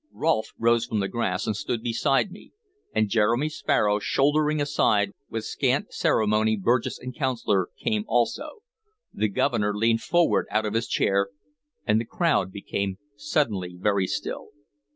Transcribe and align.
Rolfe 0.13 0.47
rose 0.57 0.87
from 0.87 0.99
the 0.99 1.07
grass 1.07 1.45
and 1.45 1.55
stood 1.55 1.83
beside 1.83 2.31
me, 2.31 2.53
and 2.91 3.07
Jeremy 3.07 3.49
Sparrow, 3.49 3.99
shouldering 3.99 4.59
aside 4.59 5.11
with 5.29 5.45
scant 5.45 5.93
ceremony 5.93 6.57
Burgess 6.57 6.97
and 6.97 7.15
Councilor, 7.15 7.69
came 7.77 8.03
also. 8.07 8.63
The 9.13 9.29
Governor 9.29 9.77
leaned 9.77 10.01
forward 10.01 10.47
out 10.49 10.65
of 10.65 10.73
his 10.73 10.87
chair, 10.87 11.29
and 11.85 12.01
the 12.01 12.05
crowd 12.05 12.51
became 12.51 12.97
suddenly 13.15 13.77
very 13.79 14.07
still. 14.07 14.47